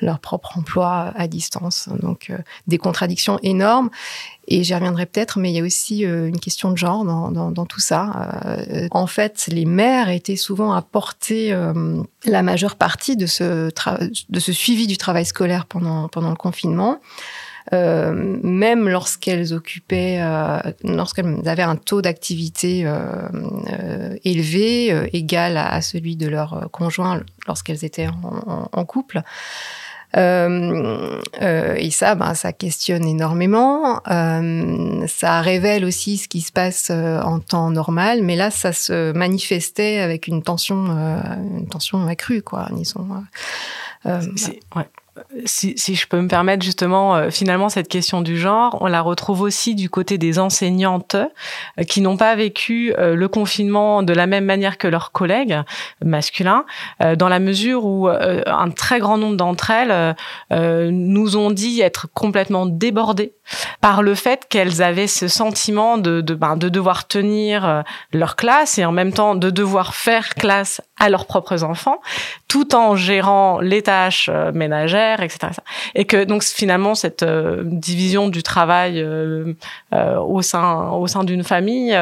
leur 0.00 0.18
propre 0.18 0.58
emploi 0.58 1.12
à 1.14 1.26
distance. 1.28 1.88
Donc 2.00 2.32
des 2.66 2.78
contradictions 2.78 3.38
énormes. 3.42 3.90
Et 4.52 4.64
j'y 4.64 4.74
reviendrai 4.74 5.06
peut-être, 5.06 5.38
mais 5.38 5.50
il 5.50 5.56
y 5.56 5.60
a 5.60 5.62
aussi 5.62 6.04
euh, 6.04 6.28
une 6.28 6.38
question 6.38 6.70
de 6.70 6.76
genre 6.76 7.06
dans, 7.06 7.64
tout 7.64 7.80
ça. 7.80 8.42
Euh, 8.44 8.86
en 8.90 9.06
fait, 9.06 9.48
les 9.50 9.64
mères 9.64 10.10
étaient 10.10 10.36
souvent 10.36 10.74
à 10.74 10.82
porter 10.82 11.54
euh, 11.54 12.02
la 12.26 12.42
majeure 12.42 12.76
partie 12.76 13.16
de 13.16 13.24
ce, 13.24 13.70
suivi 14.38 14.86
du 14.86 14.98
travail 14.98 15.24
scolaire 15.24 15.64
pendant, 15.64 16.10
le 16.14 16.34
confinement. 16.34 17.00
Même 17.72 18.88
lorsqu'elles 18.90 19.54
occupaient, 19.54 20.20
lorsqu'elles 20.84 21.48
avaient 21.48 21.62
un 21.62 21.76
taux 21.76 22.02
d'activité 22.02 22.86
élevé, 24.24 25.08
égal 25.14 25.56
à, 25.56 25.80
celui 25.80 26.16
de 26.16 26.28
leur 26.28 26.68
conjoint 26.72 27.22
lorsqu'elles 27.46 27.86
étaient 27.86 28.08
en, 28.08 28.68
en 28.70 28.84
couple. 28.84 29.22
Euh, 30.16 31.20
euh, 31.40 31.74
et 31.76 31.90
ça, 31.90 32.14
ben, 32.14 32.34
ça 32.34 32.52
questionne 32.52 33.04
énormément. 33.04 34.00
Euh, 34.10 35.06
ça 35.08 35.40
révèle 35.40 35.84
aussi 35.84 36.18
ce 36.18 36.28
qui 36.28 36.40
se 36.40 36.52
passe 36.52 36.90
en 36.90 37.38
temps 37.38 37.70
normal, 37.70 38.22
mais 38.22 38.36
là, 38.36 38.50
ça 38.50 38.72
se 38.72 39.12
manifestait 39.12 39.98
avec 39.98 40.26
une 40.26 40.42
tension, 40.42 40.76
une 40.76 41.68
tension 41.68 42.06
accrue, 42.06 42.42
quoi. 42.42 42.68
Disons. 42.72 43.06
ouais 44.04 44.86
si, 45.44 45.74
si, 45.76 45.94
je 45.94 46.06
peux 46.06 46.20
me 46.20 46.28
permettre 46.28 46.64
justement, 46.64 47.16
euh, 47.16 47.30
finalement, 47.30 47.68
cette 47.68 47.88
question 47.88 48.22
du 48.22 48.38
genre, 48.38 48.78
on 48.80 48.86
la 48.86 49.02
retrouve 49.02 49.42
aussi 49.42 49.74
du 49.74 49.90
côté 49.90 50.16
des 50.16 50.38
enseignantes 50.38 51.16
euh, 51.16 51.84
qui 51.84 52.00
n'ont 52.00 52.16
pas 52.16 52.34
vécu 52.34 52.94
euh, 52.98 53.14
le 53.14 53.28
confinement 53.28 54.02
de 54.02 54.14
la 54.14 54.26
même 54.26 54.46
manière 54.46 54.78
que 54.78 54.88
leurs 54.88 55.12
collègues 55.12 55.60
masculins, 56.02 56.64
dans 57.16 57.28
la 57.28 57.38
mesure 57.38 57.84
où 57.84 58.08
un 58.08 58.70
très 58.70 58.98
grand 58.98 59.18
nombre 59.18 59.36
d'entre 59.36 59.70
elles 59.70 60.14
nous 60.50 61.36
ont 61.36 61.50
dit 61.50 61.80
être 61.80 62.08
complètement 62.12 62.66
débordées 62.66 63.34
par 63.80 64.02
le 64.02 64.14
fait 64.14 64.46
qu'elles 64.48 64.82
avaient 64.82 65.06
ce 65.06 65.28
sentiment 65.28 65.98
de, 65.98 66.20
de, 66.20 66.34
ben, 66.34 66.56
de 66.56 66.68
devoir 66.68 67.06
tenir 67.06 67.84
leur 68.12 68.36
classe 68.36 68.78
et 68.78 68.84
en 68.84 68.92
même 68.92 69.12
temps 69.12 69.34
de 69.34 69.50
devoir 69.50 69.94
faire 69.94 70.34
classe 70.34 70.80
à 71.02 71.10
leurs 71.10 71.26
propres 71.26 71.64
enfants, 71.64 72.00
tout 72.46 72.74
en 72.74 72.96
gérant 72.96 73.58
les 73.58 73.82
tâches 73.82 74.30
ménagères 74.54 75.02
etc. 75.20 75.48
Et 75.94 76.04
que 76.04 76.24
donc 76.24 76.42
finalement 76.42 76.94
cette 76.94 77.22
euh, 77.22 77.62
division 77.64 78.28
du 78.28 78.42
travail 78.42 79.00
euh, 79.00 79.54
euh, 79.92 80.18
au 80.18 80.42
sein 80.42 80.90
au 80.90 81.06
sein 81.06 81.24
d'une 81.24 81.44
famille 81.44 81.98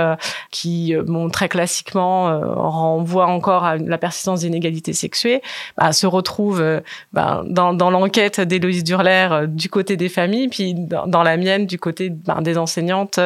qui 0.50 0.94
bon 1.06 1.30
très 1.30 1.48
classiquement 1.48 2.40
renvoie 2.56 3.26
encore 3.26 3.64
à 3.64 3.76
la 3.76 3.98
persistance 3.98 4.40
d'inégalités 4.40 4.92
sexuées, 4.92 5.42
bah, 5.76 5.92
se 5.92 6.06
retrouve 6.06 6.62
bah, 7.12 7.42
dans, 7.46 7.72
dans 7.72 7.90
l'enquête 7.90 8.40
d'Héloïse 8.40 8.84
Durler 8.84 9.46
du 9.48 9.68
côté 9.68 9.96
des 9.96 10.08
familles, 10.08 10.48
puis 10.48 10.74
dans, 10.74 11.22
la 11.22 11.36
mienne 11.36 11.66
du 11.66 11.78
côté 11.78 12.10
ben, 12.10 12.42
des 12.42 12.58
enseignantes 12.58 13.20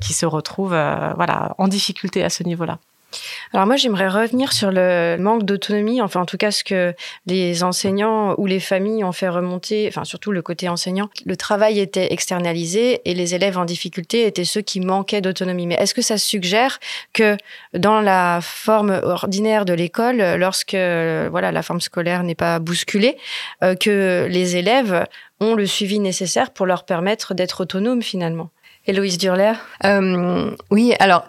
qui 0.00 0.12
se 0.12 0.26
retrouvent 0.26 0.76
voilà 1.16 1.54
en 1.58 1.68
difficulté 1.68 2.22
à 2.22 2.30
ce 2.30 2.42
niveau-là. 2.42 2.78
Alors 3.54 3.66
moi, 3.66 3.76
j'aimerais 3.76 4.08
revenir 4.08 4.52
sur 4.52 4.70
le 4.70 5.16
manque 5.18 5.44
d'autonomie, 5.44 6.02
enfin 6.02 6.20
en 6.20 6.26
tout 6.26 6.36
cas 6.36 6.50
ce 6.50 6.62
que 6.62 6.94
les 7.26 7.62
enseignants 7.62 8.34
ou 8.36 8.46
les 8.46 8.60
familles 8.60 9.04
ont 9.04 9.12
fait 9.12 9.28
remonter, 9.28 9.86
enfin 9.88 10.04
surtout 10.04 10.32
le 10.32 10.42
côté 10.42 10.68
enseignant. 10.68 11.08
Le 11.24 11.36
travail 11.36 11.80
était 11.80 12.12
externalisé 12.12 13.00
et 13.04 13.14
les 13.14 13.34
élèves 13.34 13.56
en 13.56 13.64
difficulté 13.64 14.26
étaient 14.26 14.44
ceux 14.44 14.60
qui 14.60 14.80
manquaient 14.80 15.22
d'autonomie. 15.22 15.66
Mais 15.66 15.76
est-ce 15.76 15.94
que 15.94 16.02
ça 16.02 16.18
suggère 16.18 16.78
que 17.12 17.36
dans 17.72 18.00
la 18.00 18.40
forme 18.42 19.00
ordinaire 19.02 19.64
de 19.64 19.72
l'école, 19.72 20.36
lorsque 20.36 20.74
voilà 20.74 21.50
la 21.52 21.62
forme 21.62 21.80
scolaire 21.80 22.22
n'est 22.22 22.34
pas 22.34 22.58
bousculée, 22.58 23.16
euh, 23.62 23.74
que 23.74 24.26
les 24.28 24.56
élèves 24.56 25.06
ont 25.40 25.54
le 25.54 25.66
suivi 25.66 25.98
nécessaire 25.98 26.50
pour 26.50 26.66
leur 26.66 26.84
permettre 26.84 27.32
d'être 27.32 27.62
autonomes 27.62 28.02
finalement? 28.02 28.50
Héloïse 28.88 29.18
Durler 29.18 29.52
euh, 29.84 30.50
Oui, 30.70 30.94
alors, 30.98 31.28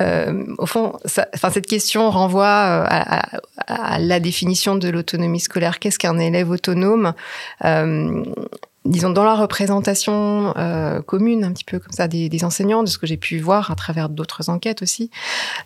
euh, 0.00 0.44
au 0.58 0.66
fond, 0.66 0.92
cette 1.04 1.66
question 1.66 2.10
renvoie 2.10 2.44
euh, 2.46 2.86
à, 3.66 3.98
la 3.98 4.20
définition 4.20 4.76
de 4.76 4.88
l'autonomie 4.88 5.40
scolaire. 5.40 5.80
Qu'est-ce 5.80 5.98
qu'un 5.98 6.18
élève 6.18 6.48
autonome? 6.50 7.12
Disons 8.84 9.10
dans 9.10 9.22
la 9.22 9.36
représentation 9.36 10.54
commune 11.06 11.44
un 11.44 11.52
petit 11.52 11.62
peu 11.64 11.78
comme 11.78 11.92
ça 11.92 12.08
des, 12.08 12.44
enseignants 12.44 12.82
de 12.82 12.88
ce 12.88 12.98
que 12.98 13.06
j'ai 13.06 13.16
pu 13.16 13.38
voir 13.38 13.70
à 13.70 13.76
travers 13.76 14.08
d'autres 14.08 14.50
enquêtes 14.50 14.82
aussi 14.82 15.08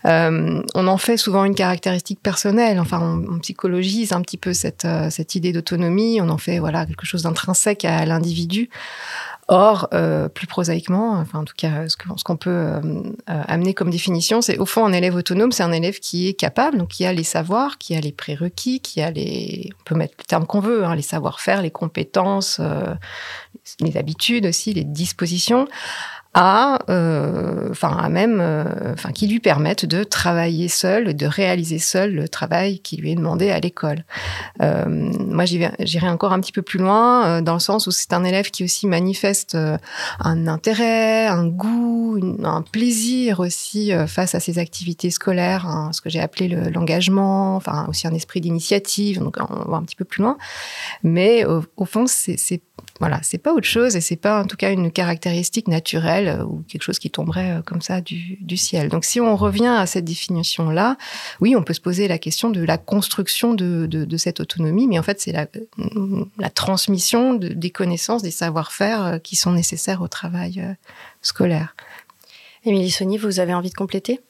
on 0.05 0.87
en 0.87 0.99
fait 0.99 1.17
souvent 1.17 1.45
une 1.45 1.55
caractéristique 1.55 2.21
personnelle. 2.23 2.79
Enfin 2.79 3.01
on, 3.01 3.37
on 3.37 3.39
psychologise 3.39 4.13
un 4.13 4.21
petit 4.21 4.37
peu 4.37 4.53
cette 4.53 4.87
cette 5.09 5.35
idée 5.35 5.53
d'autonomie. 5.53 6.21
On 6.21 6.29
en 6.29 6.37
fait 6.37 6.59
voilà 6.59 6.85
quelque 6.85 7.07
chose 7.07 7.23
d'intrinsèque 7.23 7.87
à 7.87 8.05
l'individu 8.05 8.69
Or, 9.49 9.89
euh, 9.95 10.29
plus 10.29 10.49
prosaïquement, 10.49 11.13
enfin 11.13 11.39
en 11.39 11.45
tout 11.45 11.55
cas, 11.57 11.89
ce 11.89 11.97
qu'on 11.97 12.37
peut 12.37 12.51
euh, 12.51 12.81
euh, 13.31 13.43
amener 13.47 13.75
comme 13.75 13.91
définition, 13.91 14.41
c'est 14.41 14.59
au 14.59 14.67
fond 14.67 14.85
un 14.85 14.93
élève 14.93 15.15
autonome, 15.15 15.53
c'est 15.53 15.63
un 15.63 15.71
élève 15.71 16.01
qui 16.01 16.27
est 16.27 16.35
capable, 16.35 16.79
donc 16.79 16.89
qui 16.89 17.07
a 17.07 17.13
les 17.13 17.23
savoirs, 17.23 17.79
qui 17.79 17.95
a 17.95 18.01
les 18.01 18.11
prérequis, 18.11 18.81
qui 18.81 19.01
a 19.01 19.13
les, 19.13 19.71
on 19.81 19.85
peut 19.85 19.95
mettre 19.95 20.15
le 20.19 20.25
terme 20.25 20.47
qu'on 20.47 20.59
veut, 20.59 20.85
hein, 20.85 20.97
les 20.97 21.03
savoir-faire, 21.03 21.63
les 21.63 21.71
compétences, 21.71 22.61
les 23.81 23.97
habitudes 23.97 24.47
aussi, 24.47 24.75
les 24.75 24.83
dispositions, 24.83 25.69
à, 26.39 26.81
euh, 26.91 27.71
enfin, 27.71 27.97
à 27.97 28.11
même, 28.11 28.41
euh, 28.43 28.93
enfin, 28.93 29.11
qui 29.11 29.27
lui 29.27 29.41
permettent 29.41 29.87
de 29.87 30.05
travailler 30.05 30.69
seul, 30.69 31.17
de 31.17 31.27
réaliser 31.27 31.79
seul 31.79 32.13
le 32.13 32.29
travail 32.29 32.79
qui 32.81 32.99
lui 32.99 33.13
est 33.13 33.15
demandé 33.15 33.51
à 33.51 33.59
l'école. 33.59 34.05
Euh, 34.61 34.85
moi, 34.87 35.47
j'irai 35.47 36.09
encore 36.11 36.35
un 36.35 36.41
petit 36.41 36.53
peu 36.53 36.61
plus 36.61 36.79
loin, 36.79 37.41
dans 37.41 37.55
le 37.55 37.61
sens 37.61 37.87
où 37.87 37.91
c'est 37.91 38.13
un 38.13 38.23
élève 38.23 38.51
qui 38.51 38.65
aussi 38.65 38.87
manifeste 38.87 39.57
un 40.21 40.47
intérêt, 40.47 41.27
un 41.27 41.47
goût, 41.47 42.21
un 42.45 42.61
plaisir 42.61 43.41
aussi 43.41 43.91
face 44.07 44.35
à 44.35 44.41
ses 44.41 44.59
activités 44.59 45.11
scolaires, 45.11 45.67
hein, 45.67 45.91
ce 45.95 46.03
que 46.03 46.11
j'ai 46.11 46.21
appelé 46.21 46.49
l'engagement, 46.49 47.57
enfin, 47.57 47.87
aussi 47.89 48.07
un 48.07 48.13
esprit 48.13 48.43
d'initiative. 48.43 49.21
Donc, 49.21 49.39
on 49.39 49.71
va 49.71 49.79
un 49.79 49.85
petit 49.85 49.97
peu 49.97 50.05
plus 50.05 50.23
loin. 50.23 50.37
Mais 51.03 51.47
au, 51.47 51.65
au 51.79 51.87
fond, 51.87 52.05
c'est 52.07 52.37
voilà, 53.01 53.21
c'est 53.23 53.39
pas 53.39 53.53
autre 53.53 53.67
chose 53.67 53.95
et 53.97 54.01
c'est 54.01 54.17
pas 54.17 54.41
en 54.43 54.47
tout 54.47 54.57
cas 54.57 54.73
une 54.73 54.91
caractéristique 54.91 55.69
naturelle 55.69 56.26
euh, 56.29 56.45
ou 56.45 56.63
quelque 56.69 56.83
chose 56.83 56.99
qui 56.99 57.11
tomberait 57.11 57.53
euh, 57.53 57.63
comme 57.63 57.81
ça 57.81 58.01
du, 58.01 58.39
du 58.41 58.57
ciel. 58.57 58.89
Donc 58.89 59.05
si 59.05 59.21
on 59.21 59.37
revient 59.37 59.67
à 59.67 59.87
cette 59.87 60.05
définition-là, 60.05 60.97
oui, 61.41 61.55
on 61.57 61.63
peut 61.63 61.75
se 61.75 61.81
poser 61.81 62.09
la 62.09 62.19
question 62.19 62.51
de 62.51 62.63
la 62.63 62.79
construction 62.79 63.55
de, 63.55 63.87
de, 63.87 64.05
de 64.05 64.17
cette 64.17 64.41
autonomie, 64.41 64.87
mais 64.87 64.99
en 64.99 65.03
fait 65.03 65.21
c'est 65.21 65.33
la, 65.33 65.47
la, 66.39 66.51
transmission 66.51 67.35
de, 67.35 67.49
des 67.49 67.71
connaissances, 67.71 68.23
des 68.23 68.31
savoir-faire 68.31 69.05
euh, 69.05 69.19
qui 69.19 69.37
sont 69.37 69.53
nécessaires 69.53 70.03
au 70.03 70.09
travail 70.09 70.77
scolaire. 71.23 71.75
Émilie 72.65 72.91
Sony, 72.91 73.17
vous 73.19 73.41
avez 73.41 73.55
envie 73.55 73.71
de 73.71 73.75
compléter? 73.75 74.21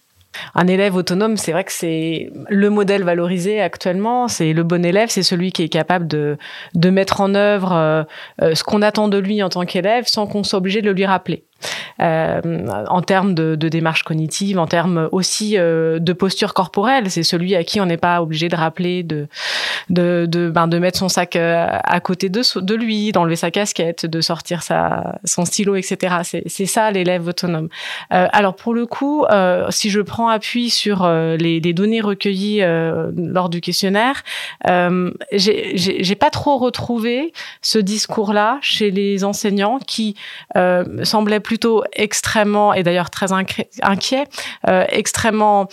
Un 0.54 0.66
élève 0.66 0.94
autonome, 0.94 1.36
c'est 1.36 1.52
vrai 1.52 1.64
que 1.64 1.72
c'est 1.72 2.30
le 2.48 2.70
modèle 2.70 3.04
valorisé 3.04 3.60
actuellement. 3.60 4.28
C'est 4.28 4.52
le 4.52 4.62
bon 4.62 4.84
élève, 4.84 5.08
c'est 5.10 5.22
celui 5.22 5.52
qui 5.52 5.62
est 5.62 5.68
capable 5.68 6.06
de, 6.06 6.36
de 6.74 6.90
mettre 6.90 7.20
en 7.20 7.34
œuvre 7.34 7.72
euh, 8.42 8.54
ce 8.54 8.62
qu'on 8.62 8.82
attend 8.82 9.08
de 9.08 9.18
lui 9.18 9.42
en 9.42 9.48
tant 9.48 9.64
qu'élève 9.64 10.06
sans 10.06 10.26
qu'on 10.26 10.44
soit 10.44 10.58
obligé 10.58 10.82
de 10.82 10.86
le 10.86 10.92
lui 10.92 11.06
rappeler 11.06 11.44
en 11.98 13.02
termes 13.02 13.34
de, 13.34 13.54
de, 13.54 13.68
démarche 13.68 14.02
cognitive, 14.02 14.58
en 14.58 14.66
termes 14.66 15.08
aussi 15.12 15.58
euh, 15.58 15.98
de 15.98 16.12
posture 16.12 16.54
corporelle. 16.54 17.10
C'est 17.10 17.22
celui 17.22 17.54
à 17.54 17.64
qui 17.64 17.80
on 17.80 17.86
n'est 17.86 17.96
pas 17.96 18.22
obligé 18.22 18.48
de 18.48 18.56
rappeler 18.56 19.02
de 19.02 19.28
ben, 19.88 20.66
mettre 20.78 20.98
son 20.98 21.08
sac 21.08 21.36
euh, 21.36 21.66
à 21.68 22.00
côté 22.00 22.28
de 22.28 22.74
lui, 22.74 23.12
d'enlever 23.12 23.36
sa 23.36 23.50
casquette, 23.50 24.06
de 24.06 24.20
sortir 24.20 24.60
son 25.24 25.44
stylo, 25.44 25.76
etc. 25.76 26.16
C'est 26.46 26.66
ça 26.66 26.90
l'élève 26.90 27.26
autonome. 27.26 27.68
Euh, 28.12 28.26
alors 28.32 28.56
pour 28.56 28.74
le 28.74 28.86
coup, 28.86 29.24
euh, 29.24 29.66
si 29.70 29.90
je 29.90 30.00
prends 30.00 30.28
appui 30.28 30.70
sur 30.70 31.04
euh, 31.04 31.36
les, 31.36 31.60
les, 31.60 31.72
données 31.72 32.00
recueillies 32.00 32.62
lors 33.16 33.48
du 33.48 33.60
questionnaire, 33.60 34.22
j'ai 35.32 36.14
pas 36.18 36.30
trop 36.30 36.58
retrouvé 36.58 37.32
ce 37.60 37.78
discours-là 37.78 38.58
chez 38.62 38.90
les 38.90 39.24
enseignants 39.24 39.78
qui 39.86 40.16
semblaient 41.02 41.40
plus 41.40 41.55
plutôt 41.56 41.84
extrêmement, 41.94 42.74
et 42.74 42.82
d'ailleurs 42.82 43.08
très 43.08 43.32
inquiet, 43.32 44.24
extrêmement 44.90 45.68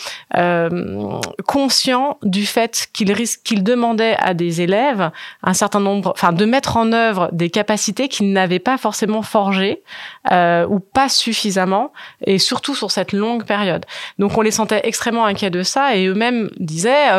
conscient 1.45 2.17
du 2.23 2.45
fait 2.45 2.87
qu'il 2.93 3.11
risque, 3.11 3.41
qu'il 3.43 3.63
demandait 3.63 4.15
à 4.17 4.33
des 4.33 4.61
élèves 4.61 5.11
un 5.43 5.53
certain 5.53 5.81
nombre, 5.81 6.13
enfin 6.15 6.31
de 6.31 6.45
mettre 6.45 6.77
en 6.77 6.93
œuvre 6.93 7.27
des 7.33 7.49
capacités 7.49 8.07
qu'ils 8.07 8.31
n'avaient 8.31 8.59
pas 8.59 8.77
forcément 8.77 9.23
forgées 9.23 9.83
ou 10.31 10.79
pas 10.79 11.09
suffisamment, 11.09 11.91
et 12.25 12.37
surtout 12.37 12.75
sur 12.75 12.89
cette 12.89 13.11
longue 13.11 13.43
période. 13.43 13.85
Donc 14.19 14.37
on 14.37 14.41
les 14.41 14.51
sentait 14.51 14.81
extrêmement 14.85 15.25
inquiets 15.25 15.49
de 15.49 15.63
ça, 15.63 15.97
et 15.97 16.05
eux-mêmes 16.05 16.49
disaient, 16.59 17.09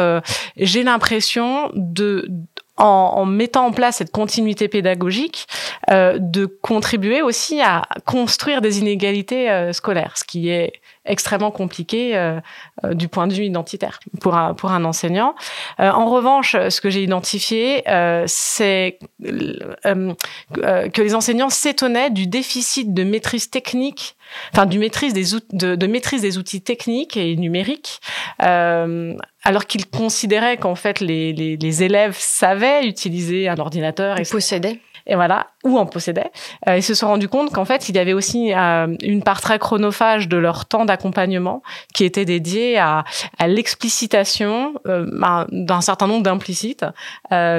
j'ai 0.56 0.84
l'impression 0.84 1.70
de 1.74 2.30
en, 2.76 3.24
mettant 3.24 3.66
en 3.66 3.72
place 3.72 3.96
cette 3.96 4.10
continuité 4.10 4.68
pédagogique, 4.68 5.46
euh, 5.90 6.18
de 6.18 6.46
contribuer 6.46 7.22
aussi 7.22 7.60
à 7.60 7.82
construire 8.04 8.60
des 8.60 8.80
inégalités 8.80 9.50
euh, 9.50 9.72
scolaires, 9.72 10.14
ce 10.16 10.24
qui 10.24 10.48
est 10.48 10.72
extrêmement 11.06 11.50
compliqué 11.50 12.16
euh, 12.16 12.40
euh, 12.84 12.94
du 12.94 13.08
point 13.08 13.26
de 13.26 13.34
vue 13.34 13.44
identitaire 13.44 14.00
pour 14.20 14.36
un, 14.36 14.54
pour 14.54 14.70
un 14.70 14.84
enseignant. 14.84 15.34
Euh, 15.80 15.90
en 15.90 16.06
revanche, 16.06 16.52
ce 16.52 16.80
que 16.80 16.90
j'ai 16.90 17.02
identifié, 17.02 17.82
c'est 18.26 18.98
que 19.22 21.02
les 21.02 21.14
enseignants 21.14 21.50
s'étonnaient 21.50 22.10
du 22.10 22.26
déficit 22.26 22.94
de 22.94 23.04
maîtrise 23.04 23.50
technique, 23.50 24.16
enfin 24.52 24.66
du 24.66 24.78
maîtrise 24.78 25.12
des 25.12 25.24
de, 25.52 25.74
de, 25.74 25.86
maîtrise 25.86 26.22
des 26.22 26.38
outils 26.38 26.62
techniques 26.62 27.16
et 27.16 27.36
numériques, 27.36 28.00
alors 28.38 29.66
qu'ils 29.66 29.86
considéraient 29.86 30.56
qu'en 30.56 30.74
fait 30.74 31.00
les, 31.00 31.32
les, 31.32 31.56
les, 31.56 31.82
élèves 31.82 32.16
savaient 32.18 32.86
utiliser 32.86 33.48
un 33.48 33.58
ordinateur 33.58 34.18
et 34.18 34.24
possédaient 34.24 34.80
et 35.06 35.14
voilà, 35.14 35.48
ou 35.64 35.78
en 35.78 35.86
possédaient. 35.86 36.30
Euh, 36.68 36.78
ils 36.78 36.82
se 36.82 36.94
sont 36.94 37.08
rendus 37.08 37.28
compte 37.28 37.52
qu'en 37.52 37.64
fait, 37.64 37.88
il 37.88 37.96
y 37.96 37.98
avait 37.98 38.12
aussi 38.12 38.52
euh, 38.54 38.94
une 39.02 39.22
part 39.22 39.40
très 39.40 39.58
chronophage 39.58 40.28
de 40.28 40.36
leur 40.36 40.66
temps 40.66 40.84
d'accompagnement 40.84 41.62
qui 41.92 42.04
était 42.04 42.24
dédiée 42.24 42.78
à, 42.78 43.04
à 43.38 43.46
l'explicitation 43.46 44.74
euh, 44.86 45.06
ben, 45.12 45.46
d'un 45.50 45.80
certain 45.80 46.06
nombre 46.06 46.22
d'implicites 46.22 46.84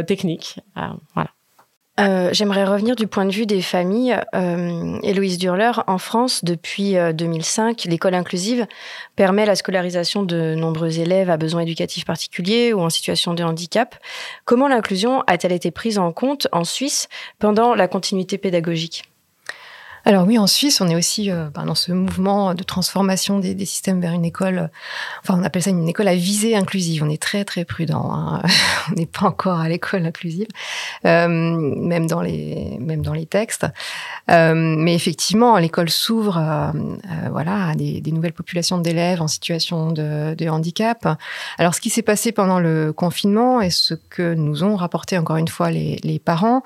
techniques. 0.07 0.59
voilà. 1.13 1.29
Euh, 1.97 2.29
j'aimerais 2.33 2.65
revenir 2.65 2.95
du 2.95 3.07
point 3.07 3.25
de 3.25 3.31
vue 3.31 3.45
des 3.45 3.61
familles. 3.61 4.19
Euh, 4.35 4.99
Héloïse 5.01 5.37
Durler, 5.37 5.71
en 5.87 5.97
France, 5.97 6.43
depuis 6.43 6.95
2005, 7.13 7.85
euh, 7.85 7.89
l'école 7.89 8.15
inclusive 8.15 8.67
permet 9.15 9.45
la 9.45 9.55
scolarisation 9.55 10.23
de 10.23 10.55
nombreux 10.55 10.99
élèves 10.99 11.29
à 11.29 11.37
besoins 11.37 11.61
éducatifs 11.61 12.05
particuliers 12.05 12.73
ou 12.73 12.81
en 12.81 12.89
situation 12.89 13.33
de 13.33 13.43
handicap. 13.43 13.95
Comment 14.43 14.67
l'inclusion 14.67 15.21
a-t-elle 15.27 15.53
été 15.53 15.71
prise 15.71 15.97
en 15.97 16.11
compte 16.11 16.47
en 16.51 16.65
Suisse 16.65 17.07
pendant 17.39 17.75
la 17.75 17.87
continuité 17.87 18.37
pédagogique? 18.37 19.03
Alors 20.05 20.25
oui, 20.25 20.37
en 20.37 20.47
Suisse, 20.47 20.81
on 20.81 20.87
est 20.87 20.95
aussi 20.95 21.31
euh, 21.31 21.49
ben, 21.53 21.65
dans 21.65 21.75
ce 21.75 21.91
mouvement 21.91 22.53
de 22.53 22.63
transformation 22.63 23.39
des, 23.39 23.55
des, 23.55 23.65
systèmes 23.65 23.99
vers 23.99 24.13
une 24.13 24.25
école, 24.25 24.69
enfin 25.23 25.37
on 25.39 25.43
appelle 25.43 25.63
ça 25.63 25.71
une 25.71 25.89
école 25.89 26.07
à 26.07 26.15
visée 26.15 26.55
inclusive. 26.55 27.03
On 27.03 27.09
est 27.09 27.21
très 27.21 27.43
très 27.43 27.65
prudent. 27.65 28.11
Hein. 28.13 28.41
on 28.91 28.95
n'est 28.95 29.07
pas 29.07 29.25
encore 29.25 29.59
à 29.59 29.67
l'école 29.67 30.05
inclusive, 30.05 30.47
euh, 31.05 31.27
même 31.27 32.07
dans 32.07 32.21
les 32.21 32.77
même 32.79 33.01
dans 33.01 33.13
les 33.13 33.25
textes. 33.25 33.65
Euh, 34.31 34.53
mais 34.55 34.95
effectivement, 34.95 35.57
l'école 35.57 35.89
s'ouvre, 35.89 36.37
euh, 36.37 36.71
euh, 36.73 37.29
voilà, 37.29 37.69
à 37.69 37.75
des, 37.75 38.01
des, 38.01 38.11
nouvelles 38.11 38.33
populations 38.33 38.79
d'élèves 38.79 39.21
en 39.21 39.27
situation 39.27 39.91
de, 39.91 40.33
de, 40.33 40.49
handicap. 40.49 41.07
Alors 41.57 41.75
ce 41.75 41.81
qui 41.81 41.89
s'est 41.89 42.01
passé 42.01 42.31
pendant 42.31 42.59
le 42.59 42.91
confinement 42.91 43.61
et 43.61 43.69
ce 43.69 43.93
que 43.93 44.33
nous 44.33 44.63
ont 44.63 44.75
rapporté 44.75 45.17
encore 45.17 45.37
une 45.37 45.47
fois 45.47 45.69
les, 45.69 45.99
les 46.03 46.19
parents. 46.19 46.63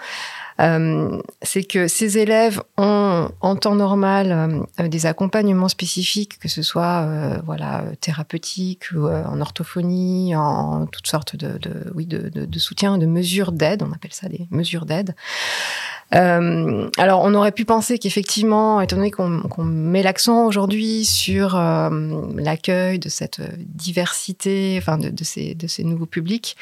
Euh, 0.60 1.22
c'est 1.42 1.64
que 1.64 1.88
ces 1.88 2.18
élèves 2.18 2.62
ont 2.78 3.30
en 3.42 3.56
temps 3.56 3.76
normal 3.76 4.66
euh, 4.80 4.88
des 4.88 5.06
accompagnements 5.06 5.70
spécifiques, 5.70 6.40
que 6.40 6.48
ce 6.48 6.62
soit 6.62 7.04
euh, 7.04 7.38
voilà 7.46 7.84
thérapeutiques 8.02 8.92
ou 8.94 9.08
en 9.08 9.40
orthophonie, 9.42 10.36
en 10.36 10.86
toutes 10.88 11.08
sortes 11.08 11.36
de, 11.36 11.58
de 11.58 11.92
oui 11.96 12.06
de, 12.06 12.60
soutien, 12.60 12.98
de 12.98 13.06
mesures 13.06 13.52
d'aide. 13.52 13.84
On 13.84 13.92
appelle 13.94 14.14
ça 14.14 14.28
des 14.28 14.48
mesures 14.52 14.86
d'aide. 14.86 15.16
Euh, 16.16 16.90
alors, 16.98 17.22
on 17.24 17.34
aurait 17.36 17.52
pu 17.52 17.66
penser 17.66 18.00
qu'effectivement, 18.00 18.82
étant 18.82 18.96
donné 18.96 19.12
qu'on 19.12 19.64
met 19.64 20.02
l'accent 20.02 20.46
aujourd'hui 20.46 21.06
sur 21.06 21.56
euh, 21.56 21.90
l'accueil 22.36 23.00
de 23.00 23.10
cette 23.10 23.42
diversité, 23.60 24.76
enfin 24.80 24.98
de, 24.98 25.24
ces, 25.24 25.84
nouveaux 25.84 26.08
publics, 26.08 26.58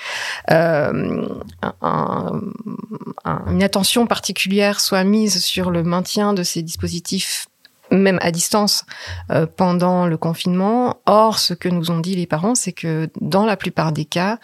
euh, 0.52 1.26
un, 1.62 1.74
un, 1.82 2.42
une 3.48 3.64
attention 3.64 3.87
particulière 4.08 4.80
soit 4.80 5.04
mise 5.04 5.44
sur 5.44 5.72
le 5.72 5.84
maintien 5.84 6.34
de 6.34 6.44
ces 6.44 6.62
dispositifs 6.62 7.48
même 7.92 8.20
à 8.22 8.32
distance 8.32 8.86
euh, 9.32 9.46
pendant 9.46 10.08
le 10.08 10.18
confinement. 10.18 10.98
Or, 11.06 11.40
ce 11.40 11.54
que 11.54 11.70
nous 11.70 11.92
ont 11.92 12.00
dit 12.00 12.16
les 12.16 12.26
parents, 12.26 12.56
c'est 12.56 12.74
que 12.74 13.10
dans 13.22 13.46
la 13.46 13.58
plupart 13.58 13.92
des 13.92 14.06
cas, 14.06 14.40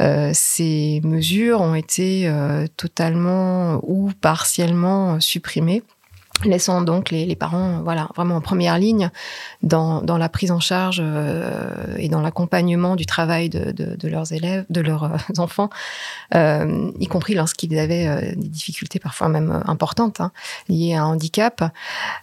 euh, 0.00 0.30
ces 0.32 1.00
mesures 1.04 1.60
ont 1.60 1.74
été 1.74 2.28
euh, 2.28 2.66
totalement 2.76 3.80
ou 3.82 4.12
partiellement 4.20 5.20
supprimées 5.20 5.82
laissant 6.44 6.82
donc 6.82 7.10
les, 7.10 7.34
parents 7.36 7.80
voilà 7.82 8.08
vraiment 8.14 8.36
en 8.36 8.40
première 8.40 8.78
ligne 8.78 9.10
dans, 9.62 10.02
la 10.06 10.28
prise 10.28 10.50
en 10.50 10.60
charge 10.60 11.00
euh, 11.02 11.70
et 11.96 12.08
dans 12.08 12.20
l'accompagnement 12.20 12.96
du 12.96 13.06
travail 13.06 13.48
de, 13.48 14.08
leurs 14.08 14.32
élèves 14.32 14.64
de 14.70 14.80
leurs 14.80 15.04
euh, 15.04 15.16
enfants 15.38 15.70
euh, 16.34 16.90
y 16.98 17.06
compris 17.06 17.34
lorsqu'ils 17.34 17.78
avaient 17.78 18.08
euh, 18.08 18.20
des 18.36 18.48
difficultés 18.48 18.98
parfois 18.98 19.28
même 19.28 19.62
importantes 19.66 20.20
hein, 20.20 20.32
liées 20.68 20.94
à 20.94 21.02
un 21.02 21.06
handicap. 21.06 21.62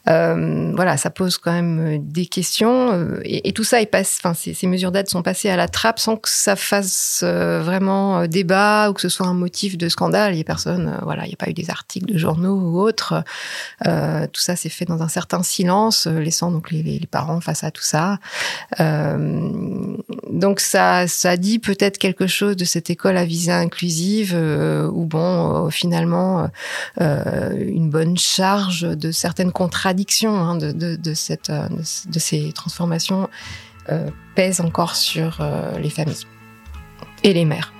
Euh, 0.09 0.71
voilà 0.75 0.97
ça 0.97 1.09
pose 1.09 1.37
quand 1.37 1.51
même 1.51 1.99
des 1.99 2.25
questions 2.25 3.19
et, 3.23 3.51
tout 3.53 3.63
ça 3.63 3.81
est 3.81 3.85
passe 3.85 4.19
enfin 4.23 4.33
ces, 4.33 4.67
mesures 4.67 4.91
d'aide 4.91 5.09
sont 5.09 5.21
passées 5.21 5.49
à 5.49 5.57
la 5.57 5.67
trappe 5.67 5.99
sans 5.99 6.15
que 6.15 6.29
ça 6.29 6.55
fasse 6.55 7.23
vraiment 7.23 8.27
débat 8.27 8.89
ou 8.89 8.93
que 8.93 9.01
ce 9.01 9.09
soit 9.09 9.27
un 9.27 9.33
motif 9.33 9.77
de 9.77 9.89
scandale. 9.89 10.33
Il 10.33 10.37
y 10.37 10.41
a 10.41 10.45
personne 10.45 10.97
voilà 11.03 11.25
il 11.25 11.29
n'y 11.29 11.33
a 11.33 11.37
pas 11.37 11.49
eu 11.49 11.53
des 11.53 11.69
articles 11.69 12.11
de 12.11 12.17
journaux 12.17 12.55
ou 12.55 12.79
autres 12.79 13.23
euh, 13.87 14.10
euh, 14.11 14.27
tout 14.27 14.41
ça 14.41 14.55
s'est 14.55 14.69
fait 14.69 14.85
dans 14.85 15.01
un 15.01 15.07
certain 15.07 15.43
silence, 15.43 16.07
euh, 16.07 16.19
laissant 16.19 16.51
donc 16.51 16.71
les, 16.71 16.83
les 16.83 17.07
parents 17.09 17.41
face 17.41 17.63
à 17.63 17.71
tout 17.71 17.83
ça. 17.83 18.19
Euh, 18.79 19.97
donc 20.29 20.59
ça, 20.59 21.07
ça 21.07 21.37
dit 21.37 21.59
peut-être 21.59 21.97
quelque 21.97 22.27
chose 22.27 22.55
de 22.55 22.65
cette 22.65 22.89
école 22.89 23.17
à 23.17 23.25
visée 23.25 23.51
inclusive, 23.51 24.35
où 24.93 25.05
bon, 25.05 25.69
finalement, 25.69 26.49
une 26.99 27.89
bonne 27.89 28.17
charge 28.17 28.81
de 28.81 29.11
certaines 29.11 29.51
contradictions 29.51 30.35
hein, 30.35 30.55
de, 30.57 30.71
de, 30.71 31.13
cette, 31.13 31.51
de, 31.51 32.19
ces 32.19 32.51
transformations 32.53 33.29
pèse 34.35 34.61
encore 34.61 34.95
sur 34.95 35.45
les 35.81 35.89
familles 35.89 36.25
et 37.23 37.33
les 37.33 37.45
mères, 37.45 37.73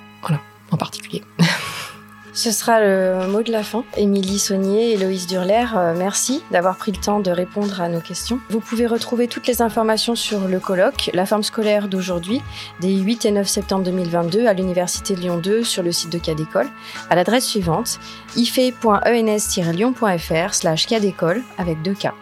en 0.70 0.76
particulier. 0.76 1.22
Ce 2.34 2.50
sera 2.50 2.80
le 2.80 3.26
mot 3.26 3.42
de 3.42 3.52
la 3.52 3.62
fin. 3.62 3.84
Émilie 3.94 4.38
Saunier 4.38 4.92
et 4.92 4.96
Loïs 4.96 5.26
Durler, 5.26 5.66
euh, 5.76 5.92
merci 5.94 6.42
d'avoir 6.50 6.76
pris 6.76 6.90
le 6.90 6.96
temps 6.96 7.20
de 7.20 7.30
répondre 7.30 7.82
à 7.82 7.90
nos 7.90 8.00
questions. 8.00 8.40
Vous 8.48 8.60
pouvez 8.60 8.86
retrouver 8.86 9.28
toutes 9.28 9.46
les 9.46 9.60
informations 9.60 10.14
sur 10.14 10.48
le 10.48 10.58
colloque, 10.58 11.10
la 11.12 11.26
forme 11.26 11.42
scolaire 11.42 11.88
d'aujourd'hui, 11.88 12.40
des 12.80 12.96
8 12.96 13.26
et 13.26 13.32
9 13.32 13.46
septembre 13.46 13.84
2022 13.84 14.46
à 14.46 14.54
l'Université 14.54 15.14
Lyon 15.14 15.36
2 15.36 15.62
sur 15.62 15.82
le 15.82 15.92
site 15.92 16.10
de 16.10 16.16
Cadécole, 16.16 16.70
à 17.10 17.16
l'adresse 17.16 17.44
suivante 17.44 18.00
ife.ens-lyon.fr 18.34 20.54
slash 20.54 20.86
cadécole 20.86 21.42
avec 21.58 21.82
deux 21.82 21.92
K. 21.92 22.12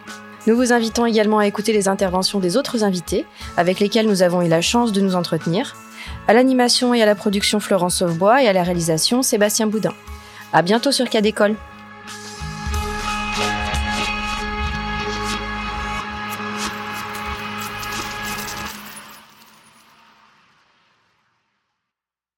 Nous 0.45 0.57
vous 0.57 0.73
invitons 0.73 1.05
également 1.05 1.37
à 1.37 1.47
écouter 1.47 1.71
les 1.71 1.87
interventions 1.87 2.39
des 2.39 2.57
autres 2.57 2.83
invités 2.83 3.25
avec 3.55 3.79
lesquels 3.79 4.07
nous 4.07 4.23
avons 4.23 4.41
eu 4.41 4.49
la 4.49 4.61
chance 4.61 4.91
de 4.91 4.99
nous 4.99 5.15
entretenir. 5.15 5.73
À 6.27 6.33
l'animation 6.33 6.93
et 6.93 7.01
à 7.01 7.05
la 7.05 7.15
production 7.15 7.59
Florence 7.59 7.97
Sauvebois 7.97 8.43
et 8.43 8.47
à 8.47 8.53
la 8.53 8.63
réalisation 8.63 9.21
Sébastien 9.21 9.67
Boudin. 9.67 9.93
À 10.53 10.61
bientôt 10.61 10.91
sur 10.91 11.09
Cadécole. 11.09 11.55